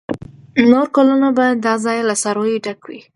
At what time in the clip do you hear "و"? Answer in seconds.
2.87-2.89